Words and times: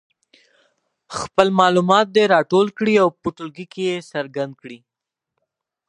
خپل 1.17 1.47
معلومات 1.59 2.07
دې 2.15 2.23
راټول 2.35 2.67
کړي 2.77 2.93
او 3.03 3.07
په 3.21 3.27
ټولګي 3.35 3.65
کې 3.73 3.81
یې 3.91 3.97
څرګند 4.11 4.53
کړي. 4.61 4.79